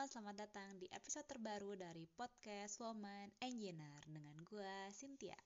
[0.00, 5.36] selamat datang di episode terbaru dari podcast Woman Engineer dengan gue Cynthia.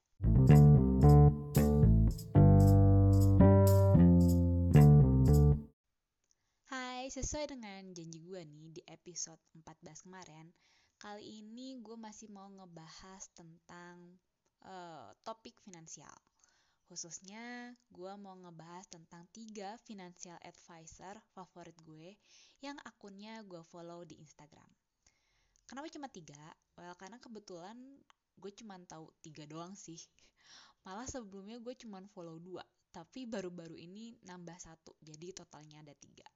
[6.71, 10.46] Hai, sesuai dengan janji gue nih di episode 14 kemarin,
[11.02, 14.23] kali ini gue masih mau ngebahas tentang
[14.62, 16.14] uh, topik finansial.
[16.85, 22.12] Khususnya gue mau ngebahas tentang tiga financial advisor favorit gue
[22.61, 24.69] yang akunnya gue follow di Instagram.
[25.65, 26.52] Kenapa cuma tiga?
[26.77, 27.77] Well, karena kebetulan
[28.37, 29.97] gue cuma tahu tiga doang sih.
[30.84, 32.61] Malah sebelumnya gue cuma follow dua,
[32.92, 36.28] tapi baru-baru ini nambah satu, jadi totalnya ada tiga.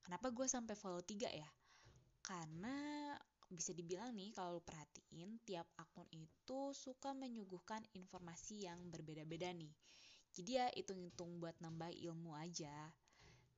[0.00, 1.46] Kenapa gue sampai follow tiga ya?
[2.24, 3.12] Karena
[3.52, 9.72] bisa dibilang nih kalau perhatiin tiap akun itu suka menyuguhkan informasi yang berbeda-beda nih.
[10.32, 12.72] Jadi ya hitung-hitung buat nambah ilmu aja.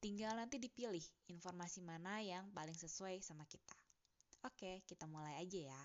[0.03, 3.79] Tinggal nanti dipilih informasi mana yang paling sesuai sama kita.
[4.45, 5.83] Oke, kita mulai aja ya.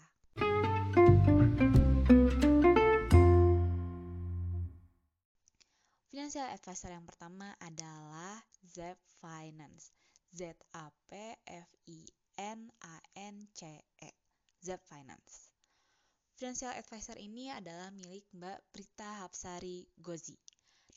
[6.10, 9.96] Financial advisor yang pertama adalah Zep Finance.
[10.30, 14.10] Z A P F I N-A-N-C-E,
[14.64, 15.52] Zep Finance.
[16.40, 20.40] Financial advisor ini adalah milik Mbak Prita Hapsari Gozi,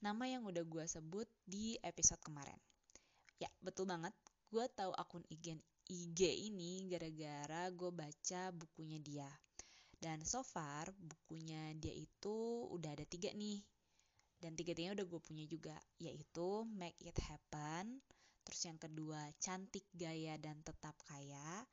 [0.07, 2.55] nama yang udah gue sebut di episode kemarin.
[3.43, 4.15] Ya, betul banget,
[4.55, 5.59] gue tahu akun IG,
[5.91, 9.27] IG ini gara-gara gue baca bukunya dia.
[9.99, 13.59] Dan so far, bukunya dia itu udah ada tiga nih.
[14.39, 17.99] Dan tiga-tiganya udah gue punya juga, yaitu Make It Happen,
[18.43, 21.67] Terus yang kedua, cantik gaya dan tetap kaya.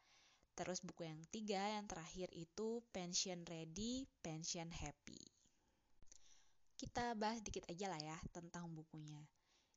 [0.53, 5.19] Terus buku yang tiga, yang terakhir itu pension ready, pension happy.
[6.79, 9.19] Kita bahas dikit aja lah ya tentang bukunya.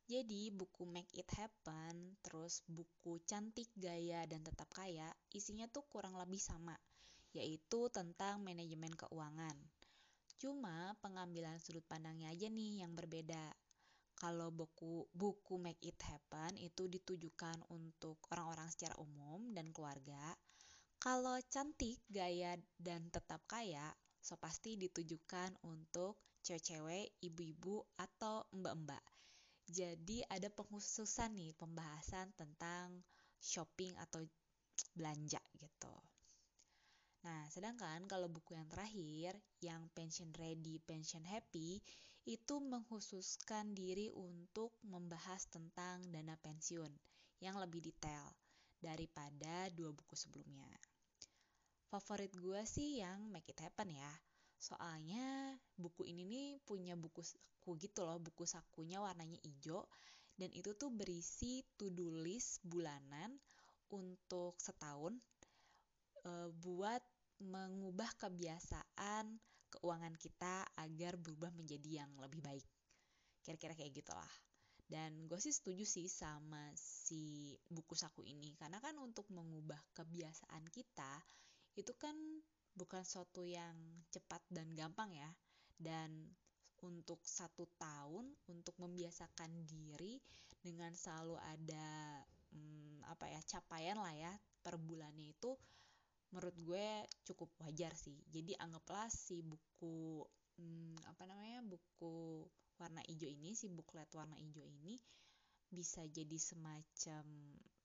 [0.03, 6.19] Jadi buku Make It Happen, terus buku Cantik Gaya dan Tetap Kaya, isinya tuh kurang
[6.19, 6.75] lebih sama,
[7.31, 9.55] yaitu tentang manajemen keuangan.
[10.43, 13.55] Cuma pengambilan sudut pandangnya aja nih yang berbeda
[14.23, 20.31] kalau buku buku Make It Happen itu ditujukan untuk orang-orang secara umum dan keluarga.
[20.95, 23.91] Kalau cantik, gaya dan tetap kaya,
[24.23, 29.03] so pasti ditujukan untuk cewek-cewek, ibu-ibu atau mbak-mbak.
[29.67, 33.03] Jadi ada pengkhususan nih pembahasan tentang
[33.43, 34.23] shopping atau
[34.95, 35.95] belanja gitu.
[37.27, 41.83] Nah, sedangkan kalau buku yang terakhir, yang Pension Ready, Pension Happy,
[42.23, 46.91] itu menghususkan diri untuk membahas tentang dana pensiun
[47.43, 48.31] yang lebih detail
[48.79, 50.71] daripada dua buku sebelumnya.
[51.91, 54.13] Favorit gue sih yang Make It Happen ya.
[54.55, 59.83] Soalnya buku ini nih punya buku saku gitu loh, buku sakunya warnanya hijau
[60.39, 63.37] dan itu tuh berisi to-do list bulanan
[63.93, 65.13] untuk setahun
[66.25, 67.03] e, buat
[67.43, 69.37] mengubah kebiasaan
[69.73, 72.65] keuangan kita agar berubah menjadi yang lebih baik.
[73.41, 74.31] Kira-kira kayak gitulah.
[74.83, 80.69] Dan gue sih setuju sih sama si buku saku ini karena kan untuk mengubah kebiasaan
[80.69, 81.23] kita
[81.73, 82.13] itu kan
[82.77, 83.73] bukan suatu yang
[84.13, 85.31] cepat dan gampang ya.
[85.73, 86.29] Dan
[86.83, 90.19] untuk satu tahun untuk membiasakan diri
[90.59, 92.19] dengan selalu ada
[92.51, 95.55] hmm, apa ya capaian lah ya per bulannya itu
[96.33, 96.87] menurut gue
[97.29, 98.17] cukup wajar sih.
[98.33, 100.25] Jadi anggaplah si buku
[100.57, 102.41] hmm, apa namanya buku
[102.81, 104.97] warna hijau ini si buklet warna hijau ini
[105.69, 107.25] bisa jadi semacam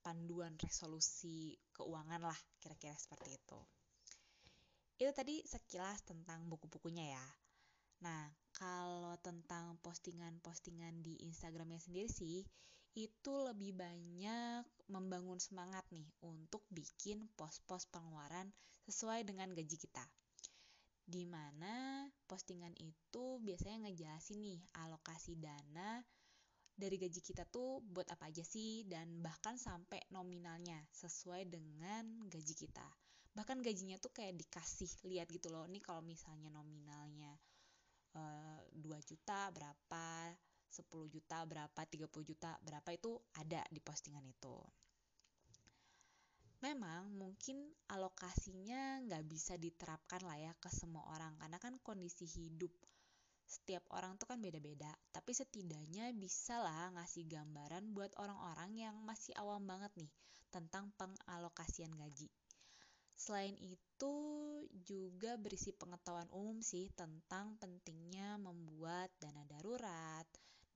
[0.00, 3.60] panduan resolusi keuangan lah kira-kira seperti itu.
[4.96, 7.26] Itu tadi sekilas tentang buku-bukunya ya.
[8.00, 12.40] Nah kalau tentang postingan-postingan di Instagramnya sendiri sih
[12.96, 18.48] itu lebih banyak membangun semangat nih untuk bikin pos-pos pengeluaran
[18.88, 20.04] sesuai dengan gaji kita.
[21.08, 26.00] Di mana postingan itu biasanya ngejelasin nih alokasi dana
[26.78, 32.54] dari gaji kita tuh buat apa aja sih dan bahkan sampai nominalnya sesuai dengan gaji
[32.54, 32.86] kita.
[33.34, 35.66] Bahkan gajinya tuh kayak dikasih lihat gitu loh.
[35.66, 37.34] Nih kalau misalnya nominalnya
[38.14, 40.06] eh, 2 juta berapa
[40.68, 44.56] 10 juta berapa 30 juta berapa itu ada di postingan itu.
[46.58, 52.74] Memang mungkin alokasinya nggak bisa diterapkan lah ya ke semua orang karena kan kondisi hidup
[53.48, 54.92] setiap orang tuh kan beda-beda.
[55.08, 60.10] Tapi setidaknya bisa lah ngasih gambaran buat orang-orang yang masih awam banget nih
[60.52, 62.28] tentang pengalokasian gaji.
[63.18, 64.14] Selain itu
[64.84, 70.28] juga berisi pengetahuan umum sih tentang pentingnya membuat dana darurat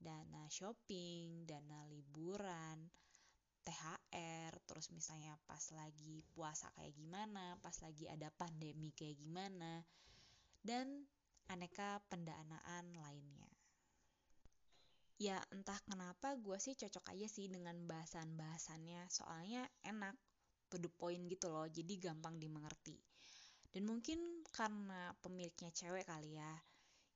[0.03, 2.91] dana shopping, dana liburan,
[3.63, 9.79] THR, terus misalnya pas lagi puasa kayak gimana, pas lagi ada pandemi kayak gimana,
[10.59, 11.07] dan
[11.47, 13.47] aneka pendanaan lainnya.
[15.15, 20.19] Ya entah kenapa gue sih cocok aja sih dengan bahasan-bahasannya, soalnya enak,
[20.67, 22.99] to the point gitu loh, jadi gampang dimengerti.
[23.71, 26.51] Dan mungkin karena pemiliknya cewek kali ya,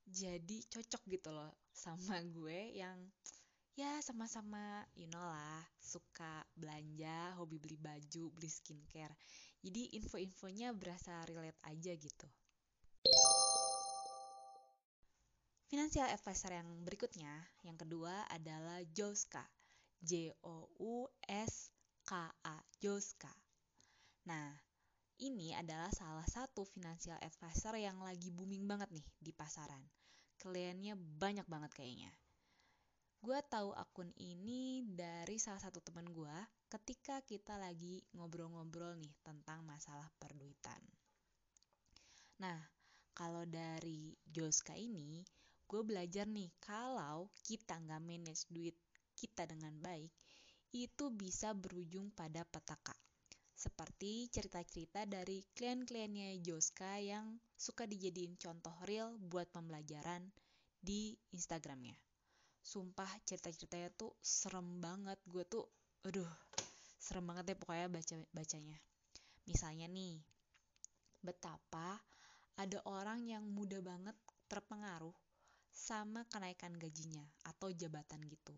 [0.08, 2.96] jadi cocok gitu loh sama gue yang
[3.78, 9.14] ya sama-sama you know lah suka belanja, hobi beli baju, beli skincare.
[9.64, 12.28] Jadi info-infonya berasa relate aja gitu.
[15.68, 17.32] Financial advisor yang berikutnya,
[17.64, 19.44] yang kedua adalah Joska.
[19.98, 21.74] J O U S
[22.06, 22.56] K A.
[22.78, 23.28] Joska.
[24.30, 24.54] Nah,
[25.18, 29.82] ini adalah salah satu financial advisor yang lagi booming banget nih di pasaran.
[30.38, 32.14] Kliennya banyak banget kayaknya.
[33.18, 36.36] Gue tahu akun ini dari salah satu teman gue
[36.70, 40.78] ketika kita lagi ngobrol-ngobrol nih tentang masalah perduitan.
[42.38, 42.62] Nah,
[43.10, 45.26] kalau dari Joska ini,
[45.66, 48.78] gue belajar nih kalau kita nggak manage duit
[49.18, 50.14] kita dengan baik
[50.70, 52.94] itu bisa berujung pada petaka
[53.58, 60.30] seperti cerita-cerita dari klien-kliennya Joska yang suka dijadiin contoh real buat pembelajaran
[60.78, 61.98] di Instagramnya.
[62.62, 65.66] Sumpah cerita-ceritanya tuh serem banget, gue tuh,
[66.06, 66.30] aduh,
[67.02, 68.78] serem banget deh pokoknya baca bacanya.
[69.50, 70.22] Misalnya nih,
[71.18, 71.98] betapa
[72.54, 74.14] ada orang yang mudah banget
[74.46, 75.14] terpengaruh
[75.74, 78.54] sama kenaikan gajinya atau jabatan gitu.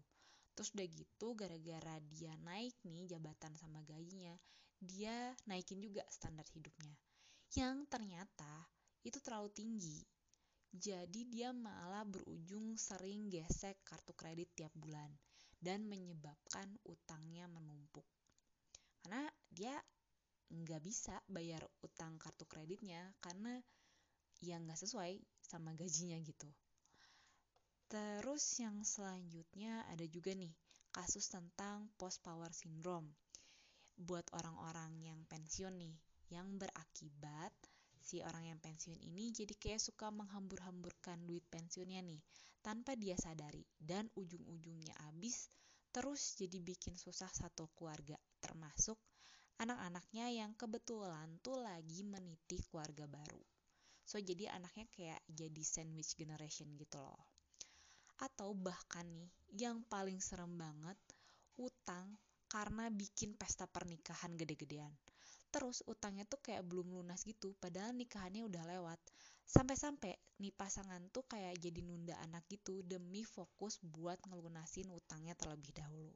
[0.53, 4.37] Terus udah gitu gara-gara dia naik nih jabatan sama gajinya,
[4.81, 6.97] dia naikin juga standar hidupnya.
[7.53, 8.53] Yang ternyata
[9.05, 10.00] itu terlalu tinggi.
[10.73, 15.11] Jadi dia malah berujung sering gesek kartu kredit tiap bulan
[15.61, 18.06] dan menyebabkan utangnya menumpuk.
[19.05, 19.77] Karena dia
[20.50, 23.61] nggak bisa bayar utang kartu kreditnya karena
[24.41, 26.49] ya nggak sesuai sama gajinya gitu.
[27.91, 30.55] Terus yang selanjutnya ada juga nih
[30.94, 33.11] kasus tentang post power syndrome
[34.00, 35.97] buat orang-orang yang pensiun nih
[36.32, 37.52] yang berakibat
[38.00, 42.20] si orang yang pensiun ini jadi kayak suka menghambur-hamburkan duit pensiunnya nih
[42.64, 45.52] tanpa dia sadari dan ujung-ujungnya habis
[45.93, 48.97] terus jadi bikin susah satu keluarga termasuk
[49.61, 53.44] anak-anaknya yang kebetulan tuh lagi meniti keluarga baru.
[54.08, 57.20] So jadi anaknya kayak jadi sandwich generation gitu loh
[58.20, 60.96] atau bahkan nih yang paling serem banget
[61.56, 62.20] utang
[62.50, 64.91] karena bikin pesta pernikahan gede-gedean.
[65.55, 68.99] Terus utangnya tuh kayak belum lunas gitu, padahal nikahannya udah lewat.
[69.47, 75.70] Sampai-sampai nih pasangan tuh kayak jadi nunda anak gitu demi fokus buat ngelunasin utangnya terlebih
[75.75, 76.14] dahulu.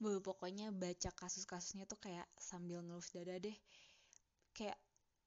[0.00, 3.56] Bu, pokoknya baca kasus-kasusnya tuh kayak sambil ngelus dada deh.
[4.56, 4.76] Kayak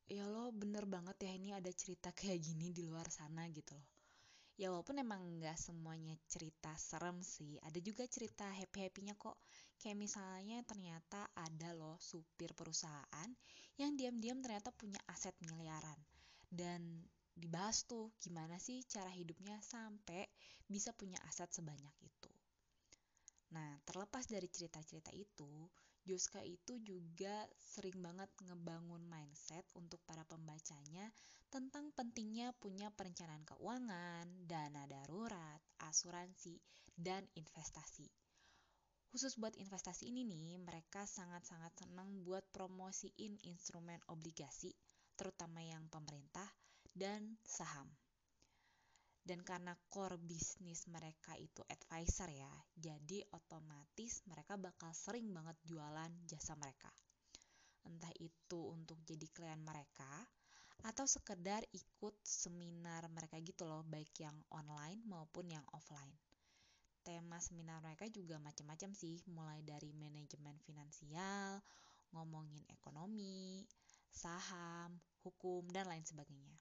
[0.05, 3.94] ya lo bener banget ya ini ada cerita kayak gini di luar sana gitu loh
[4.55, 9.35] ya walaupun emang nggak semuanya cerita serem sih ada juga cerita happy happynya kok
[9.79, 13.29] kayak misalnya ternyata ada loh supir perusahaan
[13.75, 15.99] yang diam-diam ternyata punya aset miliaran
[16.47, 17.03] dan
[17.35, 20.23] dibahas tuh gimana sih cara hidupnya sampai
[20.71, 22.31] bisa punya aset sebanyak itu.
[23.51, 25.51] Nah, terlepas dari cerita-cerita itu,
[26.05, 31.09] Joska itu juga sering banget ngebangun mindset untuk para pembacanya
[31.49, 36.61] tentang pentingnya punya perencanaan keuangan, dana darurat, asuransi,
[36.93, 38.05] dan investasi.
[39.09, 44.77] Khusus buat investasi ini nih, mereka sangat-sangat senang buat promosiin instrumen obligasi,
[45.17, 46.45] terutama yang pemerintah
[46.93, 47.89] dan saham.
[49.25, 56.13] Dan karena core bisnis mereka itu advisor ya, jadi otomatis mereka bakal sering banget jualan
[56.29, 56.93] jasa mereka.
[57.89, 60.29] Entah itu untuk jadi klien mereka,
[60.85, 66.13] atau sekedar ikut seminar mereka gitu loh, baik yang online maupun yang offline.
[67.01, 71.61] Tema seminar mereka juga macam-macam sih, mulai dari manajemen finansial,
[72.13, 73.65] ngomongin ekonomi,
[74.09, 76.57] saham, hukum, dan lain sebagainya.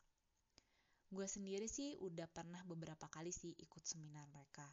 [1.14, 4.66] Gue sendiri sih udah pernah beberapa kali sih ikut seminar mereka.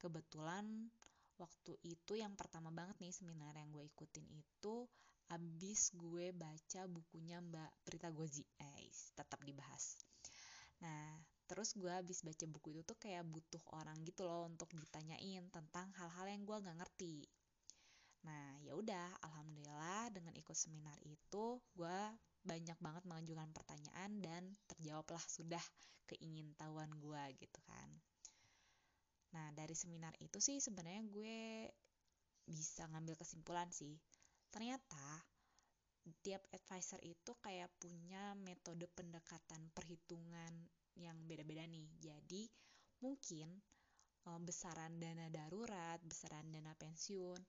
[0.00, 0.88] Kebetulan
[1.36, 4.88] waktu itu yang pertama banget nih seminar yang gue ikutin itu
[5.28, 8.48] abis gue baca bukunya Mbak Prita Gozi.
[8.56, 10.00] Eh tetap dibahas.
[10.80, 15.44] Nah terus gue abis baca buku itu tuh kayak butuh orang gitu loh untuk ditanyain
[15.52, 17.28] tentang hal-hal yang gue nggak ngerti.
[18.24, 22.00] Nah ya udah alhamdulillah dengan ikut seminar itu gue
[22.44, 25.62] banyak banget mengajukan pertanyaan dan terjawablah sudah
[26.08, 27.88] keingintahuan gue gitu kan
[29.34, 31.66] nah dari seminar itu sih sebenarnya gue
[32.48, 33.96] bisa ngambil kesimpulan sih.
[34.52, 35.24] Ternyata
[36.20, 40.52] tiap advisor itu kayak punya metode pendekatan perhitungan
[41.00, 41.88] yang beda-beda nih.
[41.96, 42.44] Jadi
[43.00, 43.48] mungkin
[44.28, 47.40] e, besaran dana darurat, besaran dana pensiun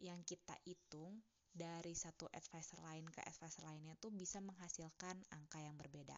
[0.00, 1.20] yang kita hitung
[1.52, 6.16] dari satu advisor lain ke advisor lainnya tuh bisa menghasilkan angka yang berbeda.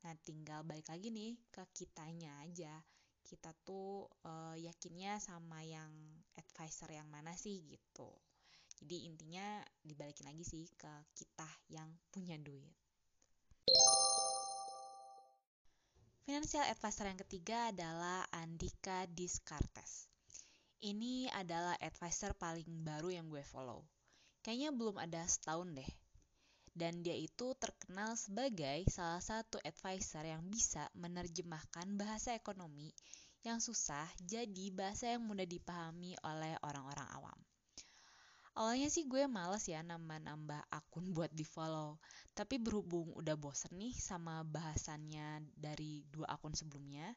[0.00, 2.72] Nah, tinggal balik lagi nih ke kitanya aja.
[3.20, 5.92] Kita tuh e, yakinnya sama yang
[6.40, 8.08] advisor yang mana sih gitu.
[8.80, 12.72] Jadi intinya dibalikin lagi sih ke kita yang punya duit.
[16.24, 20.08] Financial advisor yang ketiga adalah Andika Diskartes.
[20.80, 23.84] Ini adalah advisor paling baru yang gue follow.
[24.40, 25.92] Kayaknya belum ada setahun deh.
[26.70, 32.94] Dan dia itu terkenal sebagai salah satu advisor yang bisa menerjemahkan bahasa ekonomi
[33.40, 37.38] yang susah jadi bahasa yang mudah dipahami oleh orang-orang awam.
[38.60, 41.96] Awalnya sih gue males ya nambah-nambah akun buat di follow.
[42.36, 47.14] Tapi berhubung udah bosen nih sama bahasannya dari dua akun sebelumnya,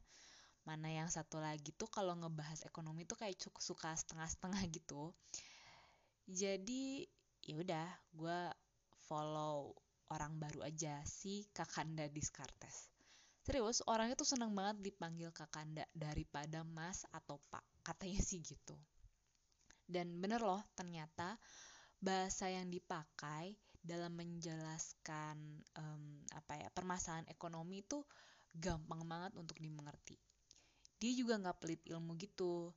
[0.63, 5.11] mana yang satu lagi tuh kalau ngebahas ekonomi tuh kayak cukup suka setengah-setengah gitu.
[6.23, 7.03] Jadi
[7.43, 8.39] ya udah gue
[9.07, 9.75] follow
[10.13, 12.93] orang baru aja si Kakanda Diskartes.
[13.43, 17.83] Serius, orangnya tuh seneng banget dipanggil Kakanda daripada Mas atau Pak.
[17.83, 18.79] Katanya sih gitu.
[19.83, 21.35] Dan bener loh, ternyata
[21.99, 27.99] bahasa yang dipakai dalam menjelaskan um, apa ya permasalahan ekonomi itu
[28.55, 30.15] gampang banget untuk dimengerti.
[31.03, 32.71] Dia juga nggak pelit ilmu gitu.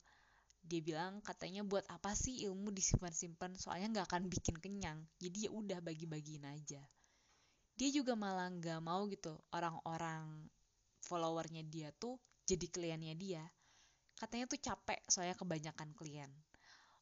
[0.67, 4.99] Dia bilang katanya buat apa sih ilmu disimpan-simpan soalnya nggak akan bikin kenyang.
[5.23, 6.83] Jadi ya udah bagi-bagiin aja.
[7.77, 10.51] Dia juga malah nggak mau gitu orang-orang
[11.07, 13.45] followernya dia tuh jadi kliennya dia.
[14.19, 16.33] Katanya tuh capek soalnya kebanyakan klien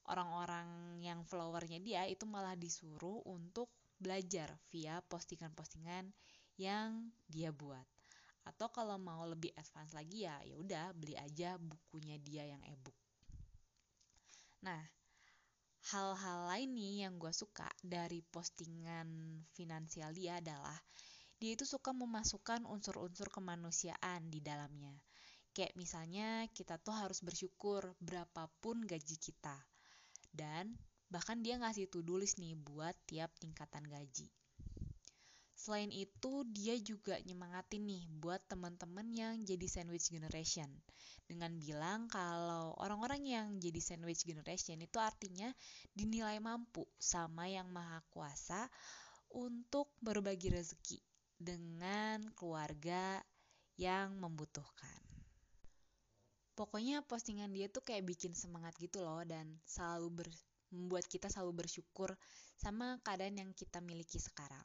[0.08, 6.12] orang-orang yang followernya dia itu malah disuruh untuk belajar via postingan-postingan
[6.60, 7.84] yang dia buat.
[8.44, 12.96] Atau kalau mau lebih advance lagi ya ya udah beli aja bukunya dia yang ebook.
[14.64, 14.80] Nah,
[15.92, 20.80] hal-hal lain nih yang gue suka dari postingan finansial dia adalah
[21.36, 24.96] dia itu suka memasukkan unsur-unsur kemanusiaan di dalamnya.
[25.52, 29.60] Kayak misalnya kita tuh harus bersyukur berapapun gaji kita
[30.32, 30.72] dan
[31.12, 34.32] bahkan dia ngasih to-do nih buat tiap tingkatan gaji.
[35.54, 40.66] Selain itu, dia juga nyemangatin nih buat teman-teman yang jadi sandwich generation.
[41.24, 45.48] Dengan bilang kalau orang-orang yang jadi sandwich generation itu artinya
[45.94, 48.68] dinilai mampu sama yang maha kuasa
[49.32, 51.00] untuk berbagi rezeki
[51.38, 53.22] dengan keluarga
[53.80, 55.02] yang membutuhkan.
[56.54, 60.28] Pokoknya postingan dia tuh kayak bikin semangat gitu loh dan selalu ber,
[60.70, 62.14] membuat kita selalu bersyukur
[62.54, 64.62] sama keadaan yang kita miliki sekarang.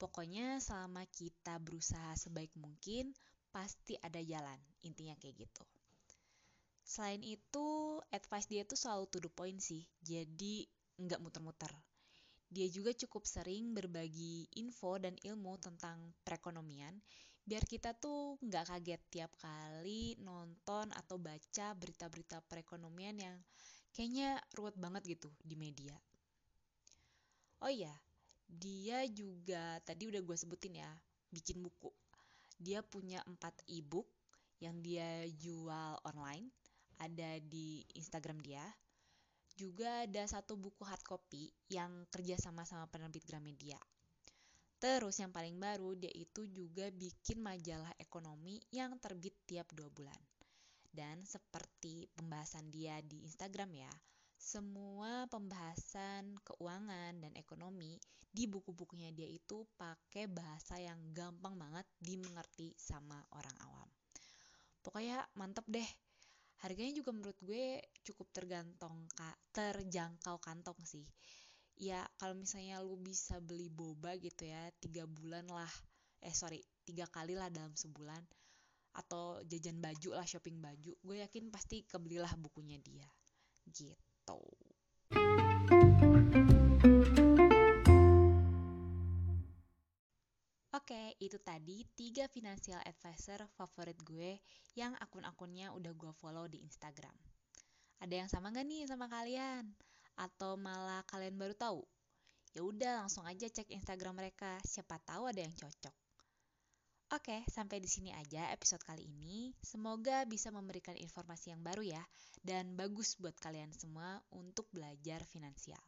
[0.00, 3.12] Pokoknya selama kita berusaha sebaik mungkin,
[3.52, 4.56] pasti ada jalan.
[4.80, 5.64] Intinya kayak gitu.
[6.80, 9.84] Selain itu, advice dia tuh selalu to the point sih.
[10.00, 10.64] Jadi
[10.96, 11.70] nggak muter-muter.
[12.48, 16.96] Dia juga cukup sering berbagi info dan ilmu tentang perekonomian
[17.50, 23.36] biar kita tuh nggak kaget tiap kali nonton atau baca berita-berita perekonomian yang
[23.90, 25.96] kayaknya ruwet banget gitu di media.
[27.60, 27.92] Oh iya,
[28.50, 30.90] dia juga tadi udah gue sebutin ya,
[31.30, 31.94] bikin buku.
[32.58, 34.10] Dia punya empat ebook
[34.58, 36.50] yang dia jual online,
[36.98, 38.66] ada di Instagram dia.
[39.54, 43.78] Juga ada satu buku hard copy yang kerja sama sama penerbit Gramedia.
[44.80, 50.16] Terus yang paling baru dia itu juga bikin majalah ekonomi yang terbit tiap dua bulan.
[50.90, 53.92] Dan seperti pembahasan dia di Instagram ya,
[54.40, 58.00] semua pembahasan keuangan dan ekonomi
[58.32, 63.88] di buku-bukunya dia itu pakai bahasa yang gampang banget dimengerti sama orang awam.
[64.80, 65.86] Pokoknya mantep deh.
[66.64, 71.04] Harganya juga menurut gue cukup tergantung kak terjangkau kantong sih
[71.80, 75.72] ya kalau misalnya lu bisa beli boba gitu ya tiga bulan lah
[76.20, 78.20] eh sorry tiga kali lah dalam sebulan
[79.00, 83.08] atau jajan baju lah shopping baju gue yakin pasti kebelilah bukunya dia
[83.72, 84.09] gitu
[90.74, 94.38] Oke, itu tadi tiga financial advisor favorit gue
[94.74, 97.14] yang akun-akunnya udah gue follow di Instagram.
[98.00, 99.70] Ada yang sama gak nih sama kalian?
[100.20, 101.80] atau malah kalian baru tahu?
[102.52, 105.99] Ya udah langsung aja cek Instagram mereka, siapa tahu ada yang cocok.
[107.10, 109.50] Oke, sampai di sini aja episode kali ini.
[109.58, 111.98] Semoga bisa memberikan informasi yang baru ya
[112.38, 115.82] dan bagus buat kalian semua untuk belajar finansial.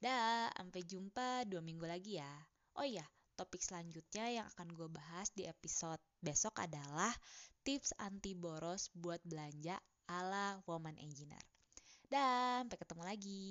[0.00, 2.32] Dah, sampai jumpa dua minggu lagi ya.
[2.80, 3.04] Oh iya,
[3.36, 7.12] topik selanjutnya yang akan gue bahas di episode besok adalah
[7.60, 9.76] tips anti boros buat belanja
[10.08, 11.44] ala woman engineer.
[12.08, 13.44] Dan sampai ketemu lagi.